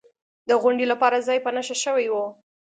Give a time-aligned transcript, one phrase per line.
[0.49, 2.15] د غونډې لپاره ځای په نښه شوی و.